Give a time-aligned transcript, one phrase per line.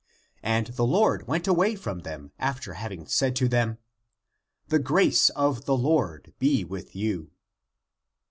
[0.41, 3.77] And the Lord went away from them, after having said to them:
[4.67, 7.29] "the grace of the Lord be with you!"